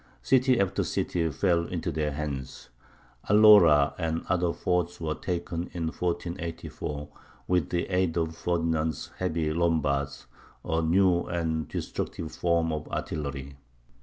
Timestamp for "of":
8.17-8.35, 12.71-12.87